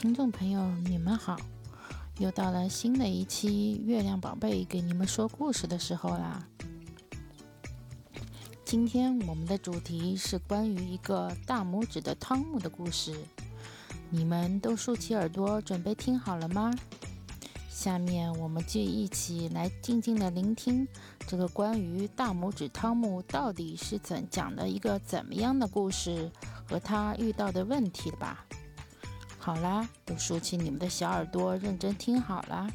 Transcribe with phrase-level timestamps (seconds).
[0.00, 1.36] 听众朋友，你们好！
[2.16, 6.42] 又到了新的一期《月亮宝贝》给你们说故事的时候啦。
[8.64, 13.14] 今天我们的主题是关于一个大拇指的汤姆的故事。
[14.08, 16.72] 你们都竖起耳朵，准备听好了吗？
[17.68, 20.88] 下面我们就一起来静静的聆听
[21.26, 26.30] 这个关于大拇指汤姆到底是怎讲的一个怎么样的故事
[26.66, 28.46] 和他遇到的问题吧。
[29.42, 32.68] 好啦，都竖起你们的小耳朵，认真听好啦。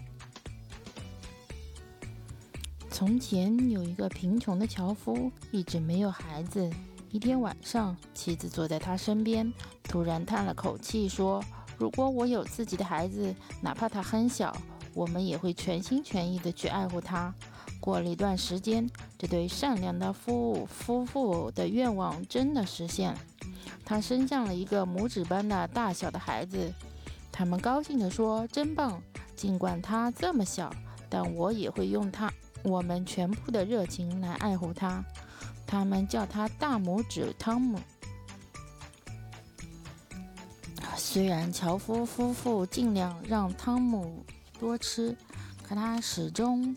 [2.89, 6.67] 从前有一个贫穷的樵夫，一直没有孩子。
[7.11, 11.41] 一天晚上，妻子坐在他身边，突然叹了口气说
[11.77, 14.51] ：“如果我有自己的孩子，哪怕他很小，
[14.95, 17.31] 我们也会全心全意的去爱护他。”
[17.79, 23.19] 过了一段时间，这对善良的夫夫妇的愿望真的实现了。
[23.85, 26.73] 他生下了一个拇指般的大小的孩子，
[27.31, 29.01] 他们高兴地说：“真棒！
[29.35, 30.73] 尽管他这么小，
[31.07, 32.31] 但我也会用他
[32.63, 35.05] 我们全部的热情来爱护他。”
[35.67, 37.79] 他们叫他大拇指汤姆。
[40.95, 44.25] 虽然樵夫夫妇尽量让汤姆
[44.59, 45.15] 多吃，
[45.63, 46.75] 可他始终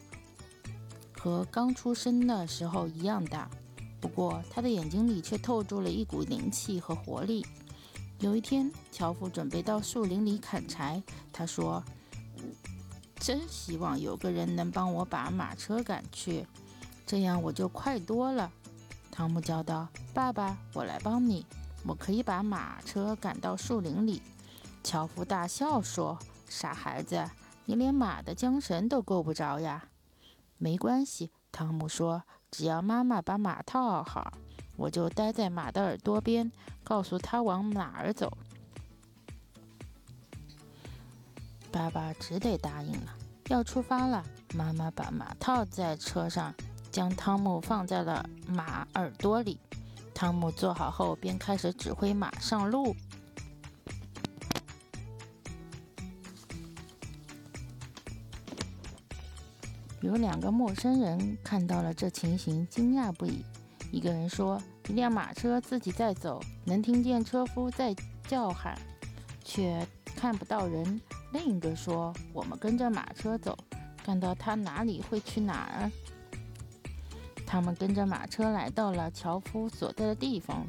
[1.19, 3.49] 和刚出生的时候一样大。
[4.01, 7.45] 不过，他的眼睛里却透出了一股灵气和活力。
[8.21, 11.03] 有一天，樵夫准备到树林里砍柴。
[11.33, 11.83] 他说
[13.19, 16.47] ：“真希望有个人能帮我把马车赶去，
[17.07, 18.51] 这样我就快多了。”
[19.11, 21.45] 汤姆叫道：“爸爸，我来帮你，
[21.85, 24.23] 我可以把马车赶到树林里。”
[24.85, 26.17] 樵夫大笑说
[26.49, 27.29] ：“傻孩子，
[27.65, 29.89] 你连马的缰绳都够不着呀！”
[30.57, 32.23] 没关系，汤姆说。
[32.51, 34.33] 只要妈妈把马套好，
[34.77, 36.51] 我就待在马的耳朵边，
[36.83, 38.37] 告诉他往哪儿走。
[41.71, 43.15] 爸爸只得答应了。
[43.49, 44.25] 要出发了，
[44.55, 46.53] 妈妈把马套在车上，
[46.91, 49.59] 将汤姆放在了马耳朵里。
[50.15, 52.95] 汤姆坐好后，便开始指挥马上路。
[60.09, 63.45] 有两个陌生人看到了这情形，惊讶不已。
[63.93, 64.59] 一个人说
[64.89, 67.95] ：“一辆马车自己在走，能听见车夫在
[68.27, 68.75] 叫喊，
[69.45, 69.87] 却
[70.17, 70.99] 看不到人。”
[71.35, 73.55] 另一个说：“我们跟着马车走，
[74.03, 75.93] 看到他哪里会去哪儿。”
[77.47, 80.67] 他们跟着马车来到了樵夫所在的地方。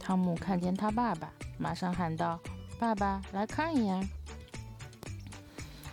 [0.00, 2.40] 汤姆看见他爸爸，马上喊道
[2.76, 4.00] ：“爸爸，来看呀！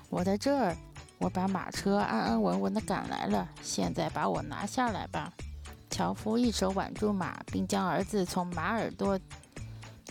[0.10, 0.76] 我在这儿。”
[1.20, 5.32] 我把马车安安稳稳地赶来了，现在把我拿下来吧。
[5.90, 9.20] 樵夫一手挽住马，并将儿子从马耳朵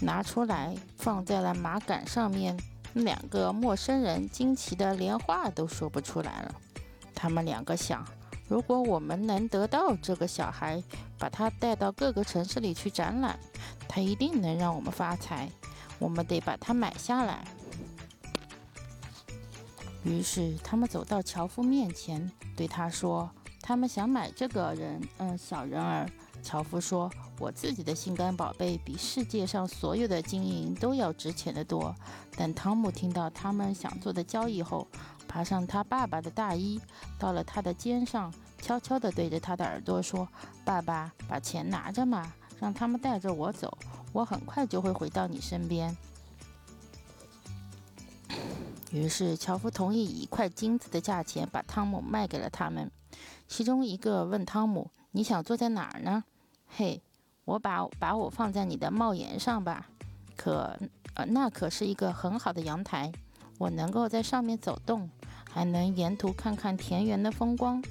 [0.01, 2.57] 拿出来，放在了马杆上面。
[2.95, 6.55] 两个陌生人惊奇的连话都说不出来了。
[7.15, 8.03] 他们两个想：
[8.49, 10.83] 如果我们能得到这个小孩，
[11.19, 13.39] 把他带到各个城市里去展览，
[13.87, 15.49] 他一定能让我们发财。
[15.99, 17.45] 我们得把他买下来。
[20.07, 23.29] 于是他们走到樵夫面前，对他说
[23.61, 26.09] ：“他们想买这个人，嗯，小人儿。”
[26.43, 31.93] 樵夫说：“我自己的心肝宝贝比世界上所有的金银都要值钱的多。”
[32.39, 34.87] 但汤姆听到他们想做的交易后，
[35.27, 36.81] 爬上他爸爸的大衣，
[37.19, 40.29] 到了他的肩上，悄悄地对着他的耳朵说
[40.65, 43.77] ：“爸爸，把钱拿着嘛，让他们带着我走，
[44.13, 45.97] 我很快就会回到你身边。”
[48.97, 52.91] 于是，樵夫同意以一块金子的价钱把汤姆卖给了他们。
[53.47, 56.25] 其中一个问汤姆：“你想坐在哪儿呢
[56.67, 57.03] ？”“嘿，
[57.45, 59.89] 我把把我放在你的帽檐上吧。
[60.35, 60.79] 可，
[61.15, 63.13] 呃，那可是一个很好的阳台，
[63.59, 65.09] 我能够在上面走动，
[65.51, 67.83] 还能沿途看看田园的风光。”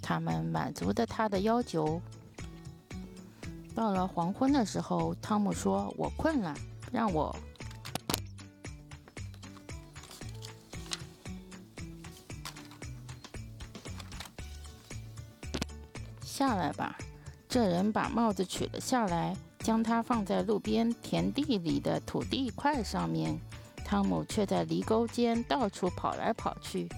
[0.00, 2.00] 他们满足了他的要求。
[3.74, 6.54] 到了黄昏的时候，汤姆说：“我困了，
[6.92, 7.34] 让我。”
[16.38, 16.96] 下来吧，
[17.48, 23.36] 这人把帽子取了下来，将它放在路边田地里的土地块上面。
[23.84, 26.88] 汤姆却在犁沟间到处跑来跑去，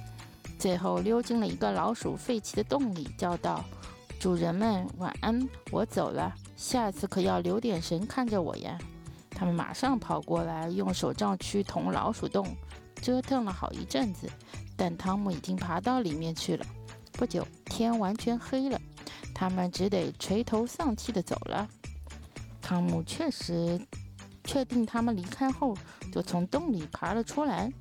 [0.59, 3.65] 最后溜进了一个老鼠废弃的洞里，叫道
[4.21, 8.77] ：“主人们晚安，我走了，下次可要留点神看着我呀。”
[9.31, 12.47] 他们马上跑过来，用手杖去捅老鼠洞，
[13.01, 14.29] 折腾了好一阵子，
[14.77, 16.67] 但汤姆已经爬到里面去了。
[17.13, 18.79] 不久，天完全黑了。
[19.41, 21.67] 他们只得垂头丧气地走了。
[22.61, 23.81] 汤姆确实
[24.45, 25.75] 确定他们离开后，
[26.13, 27.73] 就从洞里爬了出来。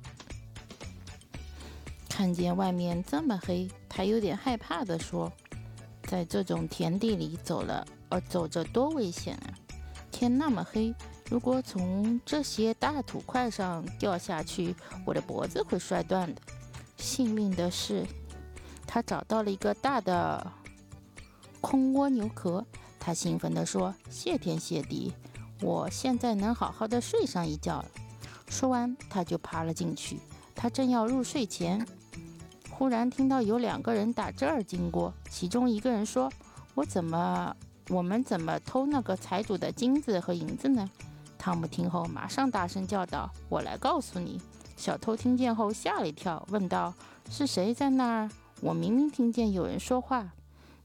[2.08, 5.30] 看见外面这么黑，他有点害怕地说
[6.08, 9.52] ：“在这种田地里走了，呃，走着多危险啊！
[10.10, 10.94] 天那么黑，
[11.28, 14.74] 如果从这些大土块上掉下去，
[15.04, 16.40] 我的脖子会摔断的。
[16.96, 18.06] 幸运的是，
[18.86, 20.50] 他找到了一个大的
[21.60, 22.64] 空蜗牛壳。
[22.98, 25.12] 他兴奋地说：‘谢天谢地，
[25.62, 27.86] 我现在能好好的睡上一觉了。’
[28.48, 30.18] 说完，他就爬了进去。
[30.54, 31.86] 他正要入睡前。”
[32.70, 36.32] 忽然听到有两个人打这儿经过，其中一个人说
[36.74, 37.54] ：“我怎么，
[37.90, 40.90] 我们怎么偷那个财主的金子和银子呢？”
[41.38, 44.40] 汤姆听后马上大声叫道：“我来告诉你！”
[44.76, 46.94] 小偷听见后吓了一跳，问道
[47.30, 48.30] ：“是谁在那儿？
[48.62, 50.32] 我明明听见有人说话。”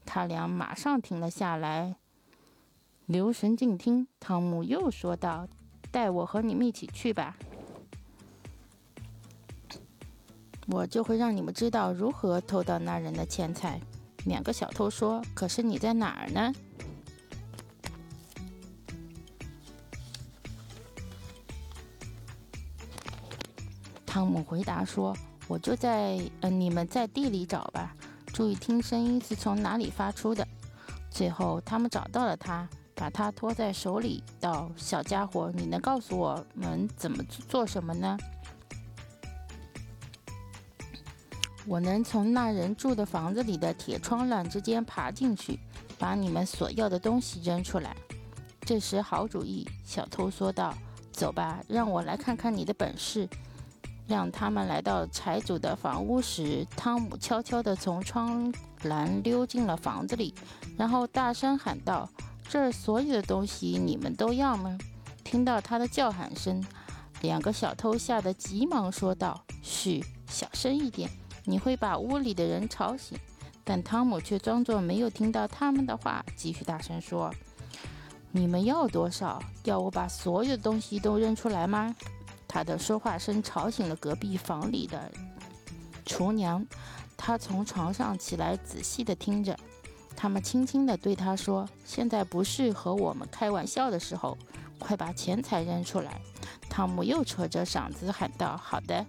[0.06, 1.96] 他俩马上停了下来，
[3.04, 4.06] 留神静听。
[4.18, 5.46] 汤姆又说道
[5.90, 7.36] ：“带我和你们一起去吧。”
[10.68, 13.80] 我就会让你们知道如何偷到那人的钱财。
[14.24, 16.52] 两个小偷说：“可是你在哪儿呢？”
[24.06, 25.14] 汤姆回答说
[25.46, 26.18] ：“我就在……
[26.40, 27.94] 嗯，你们在地里找吧，
[28.36, 30.46] 注意听声音是从哪里发出的。”
[31.10, 38.18] 最后，他们找到了他，把他托在手里，道：“小家伙，你能告诉我们怎么做什么呢？”
[41.66, 45.58] 我能从那人住的房子里的铁窗栏之间爬进去，
[45.98, 47.96] 把你们所要的东西扔出来。
[48.60, 50.76] 这时好主意，小偷说道
[51.10, 53.26] ：“走吧，让我来看看你的本事。”
[54.06, 60.34] 让他们来到财主的房屋时，汤姆悄悄地从窗栏溜进了房子里，
[60.76, 62.08] 然后大声喊道
[62.48, 64.78] ：“这儿所有的东西你们都要吗？”
[65.24, 66.64] 听到他的叫喊声，
[67.22, 71.10] 两个小偷吓得急忙说道：“嘘，小声一点。”
[71.48, 73.16] 你会把屋里的人吵醒，
[73.62, 77.32] 但汤姆却装作没有听到他们的话，继续大声说
[78.32, 79.40] ：“你们要多少？
[79.62, 81.94] 要我把所有的东西都扔出来吗？”
[82.56, 85.12] 他的说话声吵醒了隔壁房里的
[86.06, 86.64] 厨娘，
[87.14, 89.54] 她从床上起来，仔细地听着。
[90.16, 94.38] 他们轻轻地对他说：“现在不是和我们开玩笑的时候，
[94.78, 96.18] 快把钱财扔出来！”
[96.70, 99.04] 汤姆又扯着嗓子喊道：“好的。”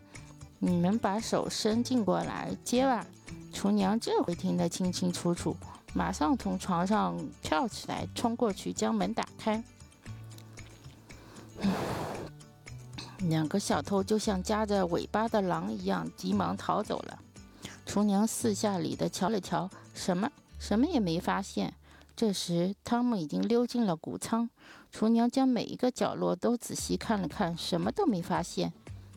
[0.60, 3.08] 你们把手伸进过来接吧。
[3.54, 5.56] 厨娘这回听得清清楚楚，
[5.94, 9.64] 马上从床上跳起来，冲过去将门打开。
[13.20, 17.20] 两个小偷就像夹着尾巴的狼一样，急忙逃走了。
[17.86, 20.30] 厨娘四下里的瞧了瞧，什么
[20.60, 21.74] 什么也没发现。
[22.16, 24.50] 这时，汤姆已经溜进了谷仓。
[24.92, 28.74] 厨娘将每一个角落都仔细看了看，什么都没发现。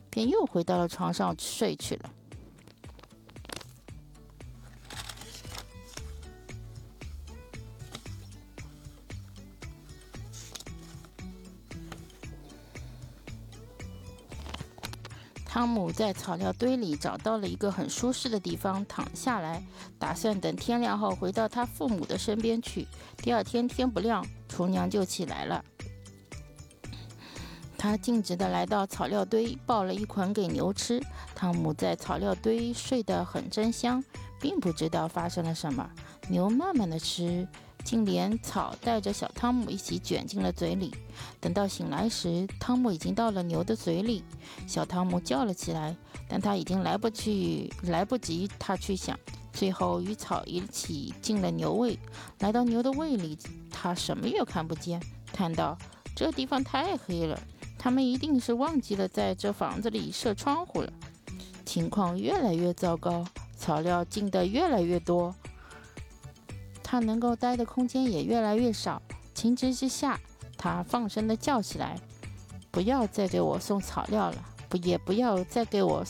[0.09, 2.11] 便又回到了床上睡去了。
[15.53, 19.61] 汤姆在草料堆里找到了一个很舒适的地方躺下来，
[19.99, 22.87] 打算等天亮后回到他父母的身边去。
[23.17, 25.61] 第二天天不亮，厨娘就起来了。
[27.77, 31.03] 他径直地来到草料堆，抱了一捆给牛吃。
[31.35, 34.01] 汤姆在草料堆睡得很真香，
[34.39, 35.85] 并不知道发生了什么。
[36.29, 37.45] 牛慢慢地吃，
[37.83, 40.93] 竟连草带着小汤姆一起卷进了嘴里。
[41.39, 44.23] 等到醒来时，汤姆已经到了牛的嘴里。
[44.67, 45.95] 小汤姆叫了起来，
[46.27, 49.17] 但他已经来不及，来不及他去想。
[49.53, 51.99] 最后与草一起进了牛胃，
[52.39, 53.37] 来到牛的胃里，
[53.69, 55.01] 他什么也看不见，
[55.33, 55.77] 叹道
[56.15, 57.37] ：“这地方太黑了。”
[57.77, 60.93] 他们一定是忘记了在这房子里设窗户了。
[61.65, 63.25] 情况越来越糟糕，
[63.57, 65.35] 草料进得越来越多，
[66.91, 69.01] 他能够待的空间也越来越少。
[69.33, 70.19] 情急之下，
[70.57, 71.97] 他放声地叫起来
[72.69, 74.45] ：“不要再给我送草料了！
[74.67, 76.03] 不，也不要再给我，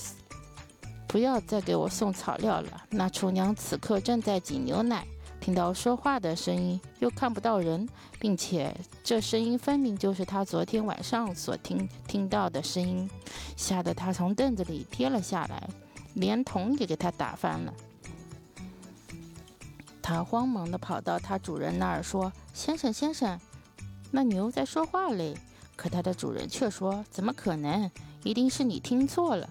[1.07, 5.05] 不要再给我送草料了！”那厨娘此刻正在挤牛奶。
[5.39, 7.87] 听到说话的声音，又看不到人，
[8.19, 13.07] 并且这声音分明就是他昨天晚上所听听到的声音，
[13.55, 15.69] 吓得他从凳子里跌了下来，
[16.15, 17.71] 连桶也给他打翻了。
[20.13, 23.39] 他慌忙地跑到他主人那儿说：“先生，先生，
[24.11, 25.37] 那牛在说话嘞！”
[25.77, 27.89] 可他的主人却说：“怎么可能？
[28.23, 29.49] 一定是你听错了。”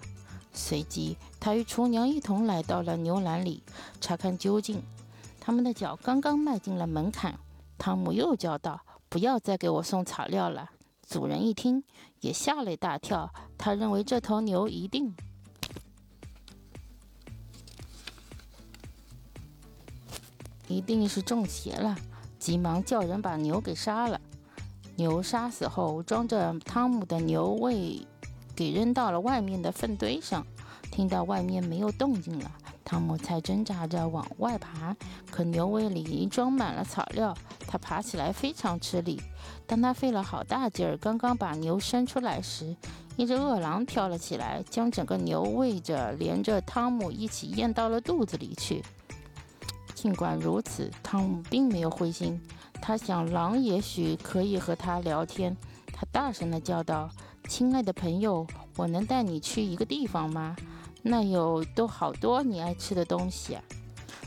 [0.53, 3.63] 随即，他与厨娘一同来到了牛栏里，
[3.99, 4.83] 查看究竟。
[5.39, 7.39] 他们的脚刚刚迈进了门槛，
[7.79, 10.69] 汤姆又叫道：“不要再给我送草料了！”
[11.09, 11.83] 主人一听，
[12.19, 13.33] 也吓了一大跳。
[13.57, 15.15] 他认为这头牛一定
[20.71, 21.95] 一定是中邪了，
[22.39, 24.19] 急忙叫人把牛给杀了。
[24.95, 28.07] 牛杀死后，装着汤姆的牛胃
[28.55, 30.45] 给扔到了外面的粪堆上。
[30.91, 32.51] 听到外面没有动静了，
[32.83, 34.95] 汤姆才挣扎着往外爬。
[35.31, 37.33] 可牛胃里装满了草料，
[37.65, 39.21] 他爬起来非常吃力。
[39.65, 42.75] 当他费了好大劲儿，刚刚把牛伸出来时，
[43.15, 48.83] 一只饿狼跳了起来，将整个牛喂着，连着汤姆一起咽到了肚子里去。
[50.01, 52.41] 尽管如此，汤姆并没有灰心。
[52.81, 55.55] 他想，狼也许可以和他聊天。
[55.93, 57.07] 他大声地叫道
[57.47, 60.55] ：“亲爱的朋友，我能带你去一个地方吗？
[61.03, 63.55] 那有都好多你爱吃的东西。”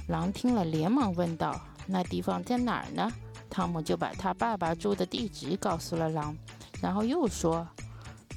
[0.06, 3.10] 狼听了，连忙问道：“那地方在哪儿呢？”
[3.50, 6.36] 汤姆就把他爸爸住的地址告诉了狼，
[6.80, 7.66] 然后又说：“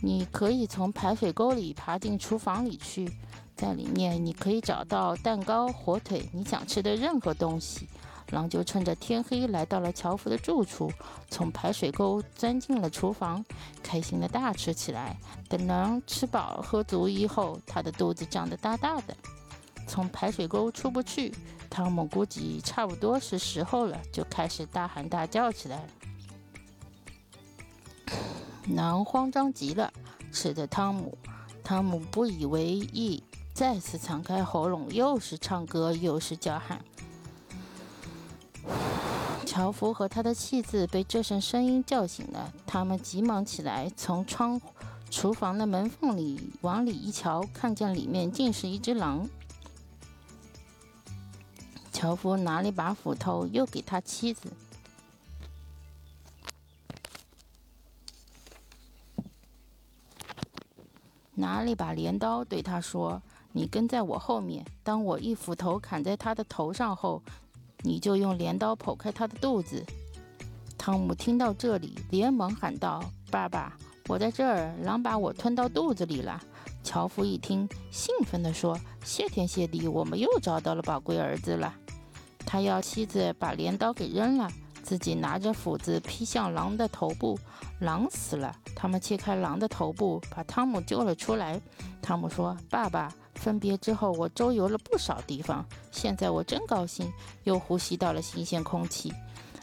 [0.01, 3.08] 你可以从排水沟里爬进厨房里去，
[3.57, 7.87] 在里面你可以找到蛋糕、火腿，你想吃的任何东西。”
[8.31, 10.91] 狼就趁着天黑来到了樵夫的住处，
[11.29, 13.43] 从排水沟钻进了厨房，
[13.81, 15.17] 开心的大吃起来。
[15.47, 19.15] 等狼吃饱喝足以后，他的肚子胀得大大的，
[19.87, 21.33] 从排水沟出不去。
[21.69, 25.87] 汤姆估计差不多是时候了，就开始大喊大叫起来。
[28.75, 29.93] 狼慌张极了，
[30.33, 31.17] 吃着汤姆。
[31.63, 33.23] 汤姆不以为意，
[33.57, 36.85] 再次敞开喉咙，又是唱歌又是叫喊。
[39.47, 44.61] 樵夫和他的妻子被这声声音叫醒了，他们急忙起来，从窗、
[45.09, 49.27] 厨房的门缝里往里一瞧，看见里面竟是一只狼。
[51.91, 54.53] 樵夫拿了一把斧头，又给他妻子
[61.33, 63.19] 拿了一把镰刀，对他说
[63.57, 67.23] ：“你跟在我后面，当我一斧头砍在他的头上后。”
[67.83, 69.85] 你就用镰刀剖开他的肚子。
[70.79, 76.41] 汤姆听到这里，连忙喊道：“爸爸，我在这儿，狼把我吞到肚子里了。”
[76.83, 81.71] 樵夫一听，兴奋地说：“谢天谢地，我们又找到了宝贵儿子了。”
[82.47, 84.49] 他要妻子把镰刀给扔了，
[84.81, 87.39] 自己拿着斧子劈向狼的头部。
[87.81, 91.61] 狼死了，他们切开狼的头部，把汤姆救了出来。
[92.01, 95.65] 汤姆说：“爸爸。”分别之后，我周游了不少地方。
[95.91, 97.12] 现在我真高兴，
[97.44, 99.13] 又呼吸到了新鲜空气。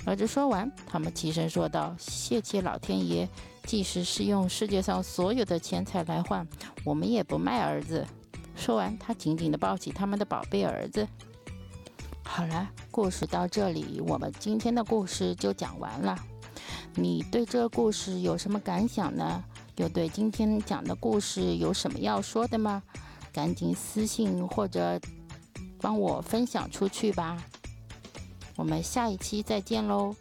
[0.06, 3.28] 儿子说完，他们齐声说道：“谢谢老天爷，
[3.64, 6.46] 即使是用世界上所有的钱财来换，
[6.84, 8.06] 我们也不卖儿子。”
[8.56, 11.06] 说完，他紧紧地抱起他们的宝贝儿子。
[12.22, 16.18] 好了，故事到这里，我们今天的故事就讲完了。
[16.94, 19.42] 你对这故事有什么感想呢？
[19.76, 22.82] 又对今天讲的故事有什么要说的吗？
[23.34, 24.98] 赶紧私信或者
[25.80, 27.36] 帮我分享出去吧，
[28.54, 30.14] 我们下一期再见喽。